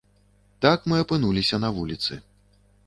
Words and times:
Так 0.65 0.89
мы 0.93 1.03
апынуліся 1.03 1.61
на 1.63 1.69
вуліцы. 1.77 2.13